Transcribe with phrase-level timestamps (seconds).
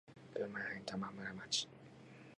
[0.33, 1.67] 群馬県玉村町